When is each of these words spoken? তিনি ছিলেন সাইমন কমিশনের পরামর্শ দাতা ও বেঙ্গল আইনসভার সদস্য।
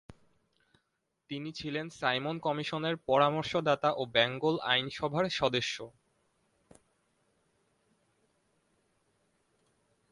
তিনি 1.29 1.49
ছিলেন 1.51 1.85
সাইমন 1.99 2.35
কমিশনের 2.39 2.95
পরামর্শ 3.07 3.51
দাতা 3.69 3.89
ও 3.91 4.01
বেঙ্গল 4.15 4.55
আইনসভার 4.71 5.25
সদস্য। 5.31 5.75